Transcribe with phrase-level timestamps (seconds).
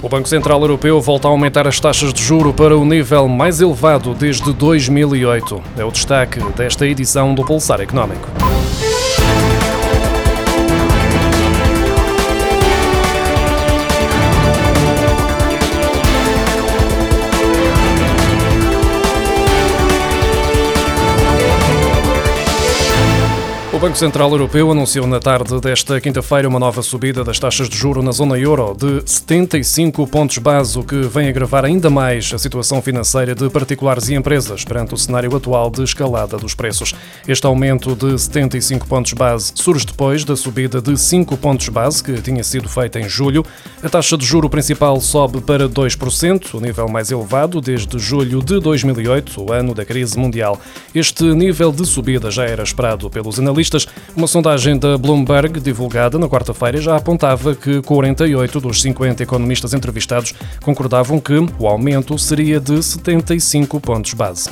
[0.00, 3.60] O Banco Central Europeu volta a aumentar as taxas de juro para o nível mais
[3.60, 5.60] elevado desde 2008.
[5.76, 8.47] É o destaque desta edição do Pulsar Económico.
[23.78, 27.76] O Banco Central Europeu anunciou na tarde desta quinta-feira uma nova subida das taxas de
[27.76, 32.38] juro na zona euro de 75 pontos base, o que vem agravar ainda mais a
[32.38, 36.92] situação financeira de particulares e empresas perante o cenário atual de escalada dos preços.
[37.28, 42.20] Este aumento de 75 pontos base surge depois da subida de 5 pontos base que
[42.20, 43.46] tinha sido feita em julho.
[43.80, 48.58] A taxa de juro principal sobe para 2%, o nível mais elevado desde julho de
[48.58, 50.60] 2008, o ano da crise mundial.
[50.92, 53.67] Este nível de subida já era esperado pelos analistas
[54.16, 60.34] uma sondagem da Bloomberg, divulgada na quarta-feira, já apontava que 48 dos 50 economistas entrevistados
[60.62, 64.48] concordavam que o aumento seria de 75 pontos base.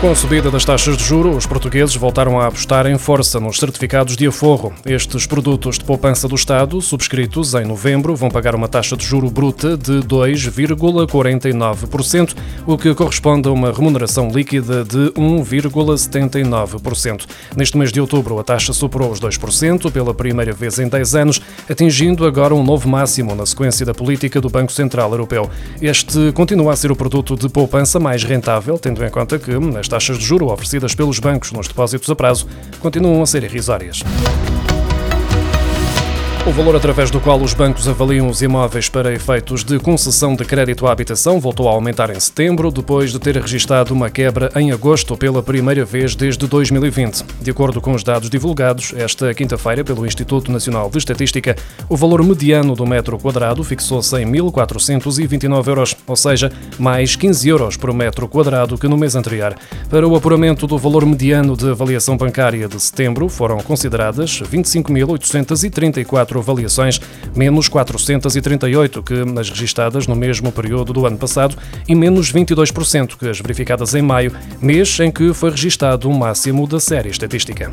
[0.00, 3.58] Com a subida das taxas de juro, os portugueses voltaram a apostar em força nos
[3.58, 4.72] certificados de aforro.
[4.86, 9.28] Estes produtos de poupança do Estado, subscritos em novembro, vão pagar uma taxa de juro
[9.28, 17.26] bruta de 2,49%, o que corresponde a uma remuneração líquida de 1,79%.
[17.56, 21.42] Neste mês de outubro, a taxa superou os 2% pela primeira vez em 10 anos,
[21.68, 25.50] atingindo agora um novo máximo na sequência da política do Banco Central Europeu.
[25.82, 29.87] Este continua a ser o produto de poupança mais rentável, tendo em conta que, nesta
[29.88, 32.46] as taxas de juro oferecidas pelos bancos nos depósitos a prazo
[32.78, 34.02] continuam a ser irrisórias.
[36.48, 40.46] O valor através do qual os bancos avaliam os imóveis para efeitos de concessão de
[40.46, 44.72] crédito à habitação voltou a aumentar em setembro, depois de ter registrado uma quebra em
[44.72, 47.22] agosto pela primeira vez desde 2020.
[47.42, 51.54] De acordo com os dados divulgados esta quinta-feira pelo Instituto Nacional de Estatística,
[51.86, 57.76] o valor mediano do metro quadrado fixou-se em 1.429 euros, ou seja, mais 15 euros
[57.76, 59.54] por metro quadrado que no mês anterior.
[59.90, 67.00] Para o apuramento do valor mediano de avaliação bancária de setembro, foram consideradas 25.834 avaliações,
[67.34, 71.56] menos 438 que as registadas no mesmo período do ano passado
[71.86, 76.66] e menos 22% que as verificadas em maio, mês em que foi registado o máximo
[76.66, 77.70] da série estatística.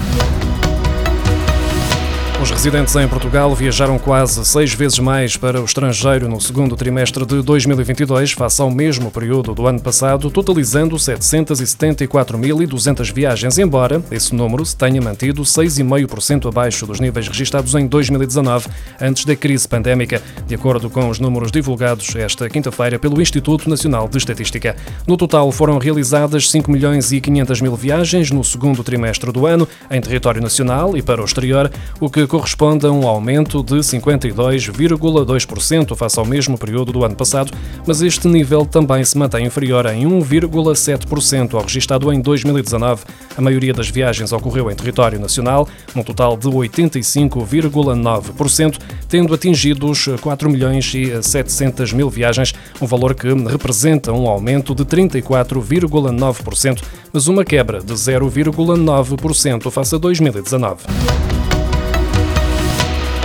[2.46, 7.26] Os residentes em Portugal viajaram quase seis vezes mais para o estrangeiro no segundo trimestre
[7.26, 14.64] de 2022, face ao mesmo período do ano passado, totalizando 774.200 viagens, embora esse número
[14.64, 18.68] se tenha mantido 6,5% abaixo dos níveis registados em 2019,
[19.02, 24.08] antes da crise pandémica, de acordo com os números divulgados esta quinta-feira pelo Instituto Nacional
[24.08, 24.76] de Estatística.
[25.08, 29.68] No total, foram realizadas 5 milhões e 500 mil viagens no segundo trimestre do ano,
[29.90, 35.96] em território nacional e para o exterior, o que corresponde a um aumento de 52,2%
[35.96, 37.54] face ao mesmo período do ano passado,
[37.88, 43.06] mas este nível também se mantém inferior em 1,7% ao registado em 2019.
[43.38, 50.06] A maioria das viagens ocorreu em território nacional, num total de 85,9%, tendo atingido os
[50.20, 57.28] 4 milhões e 700 mil viagens, um valor que representa um aumento de 34,9%, mas
[57.28, 61.35] uma quebra de 0,9% face a 2019.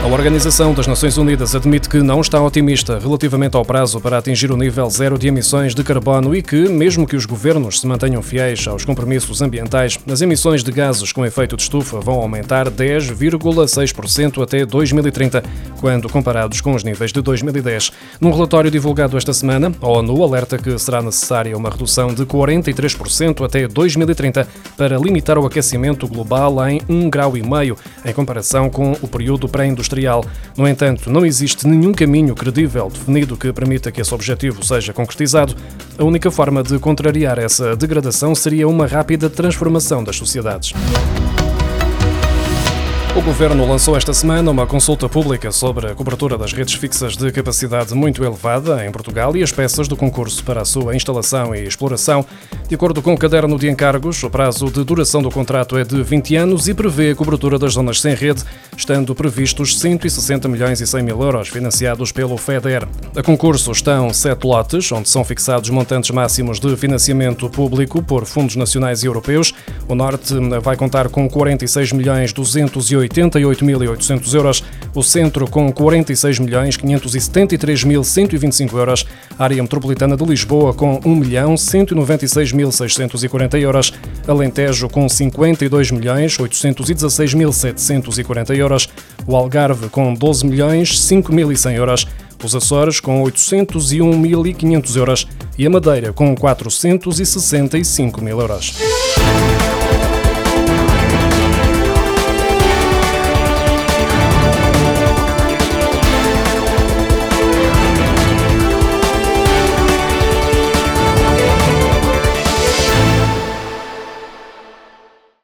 [0.02, 4.50] A Organização das Nações Unidas admite que não está otimista relativamente ao prazo para atingir
[4.50, 8.22] o nível zero de emissões de carbono e que, mesmo que os governos se mantenham
[8.22, 14.42] fiéis aos compromissos ambientais, as emissões de gases com efeito de estufa vão aumentar 10,6%
[14.42, 15.44] até 2030,
[15.80, 17.92] quando comparados com os níveis de 2010.
[18.20, 23.44] Num relatório divulgado esta semana, a ONU alerta que será necessária uma redução de 43%
[23.44, 24.46] até 2030
[24.76, 27.32] para limitar o aquecimento global em 1,5 grau,
[28.04, 30.24] em comparação com o período pré-industrial industrial.
[30.56, 35.54] No entanto, não existe nenhum caminho credível definido que permita que esse objetivo seja concretizado.
[35.98, 40.72] A única forma de contrariar essa degradação seria uma rápida transformação das sociedades.
[43.20, 47.30] O Governo lançou esta semana uma consulta pública sobre a cobertura das redes fixas de
[47.30, 51.62] capacidade muito elevada em Portugal e as peças do concurso para a sua instalação e
[51.62, 52.24] exploração.
[52.66, 56.02] De acordo com o caderno de encargos, o prazo de duração do contrato é de
[56.02, 58.42] 20 anos e prevê a cobertura das zonas sem rede,
[58.74, 62.88] estando previstos 160 milhões e 100 mil euros financiados pelo FEDER.
[63.14, 68.56] A concurso estão sete lotes, onde são fixados montantes máximos de financiamento público por fundos
[68.56, 69.52] nacionais e europeus.
[69.86, 70.32] O Norte
[70.62, 74.64] vai contar com 46 milhões 208 88.800 euros,
[74.94, 79.06] o Centro com 46 milhões 573.125 euros,
[79.38, 83.92] a área metropolitana de Lisboa com 1 milhão 196.640 euros,
[84.26, 88.88] Alentejo com 52 milhões 816.740 euros,
[89.26, 92.06] o Algarve com 12 milhões 5.100 euros,
[92.42, 95.26] os Açores com 801.500 euros
[95.58, 98.74] e a Madeira com 465 mil euros.